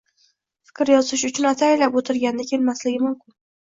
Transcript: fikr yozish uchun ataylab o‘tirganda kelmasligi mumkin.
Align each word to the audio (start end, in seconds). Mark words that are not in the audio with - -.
fikr 0.69 0.91
yozish 0.93 1.27
uchun 1.29 1.49
ataylab 1.51 1.99
o‘tirganda 2.03 2.47
kelmasligi 2.53 3.03
mumkin. 3.09 3.37